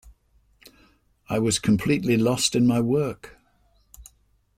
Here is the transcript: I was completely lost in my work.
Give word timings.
I 1.29 1.37
was 1.37 1.59
completely 1.59 2.17
lost 2.17 2.55
in 2.55 2.65
my 2.65 2.79
work. 2.81 3.37